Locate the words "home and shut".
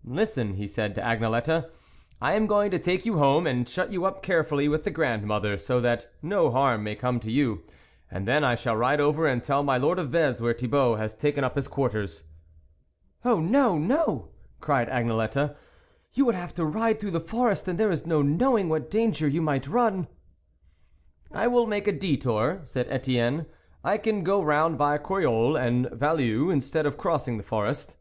3.16-3.90